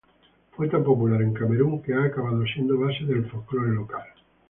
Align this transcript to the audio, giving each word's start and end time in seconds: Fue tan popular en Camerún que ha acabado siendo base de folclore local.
Fue 0.57 0.67
tan 0.67 0.83
popular 0.83 1.21
en 1.21 1.31
Camerún 1.31 1.83
que 1.83 1.93
ha 1.93 2.03
acabado 2.05 2.43
siendo 2.47 2.75
base 2.79 3.03
de 3.03 3.21
folclore 3.21 3.69
local. 3.71 4.07